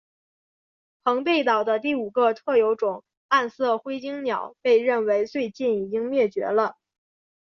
[1.03, 6.75] 澎贝岛的第五个特有种暗色辉椋鸟被认为最近已经灭绝了。